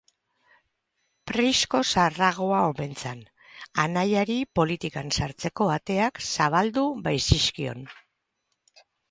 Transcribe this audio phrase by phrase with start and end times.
[1.31, 3.21] Prisko zaharragoa omen zen,
[3.83, 7.87] anaiari politikan sartzeko ateak zabaldu baitzizkion.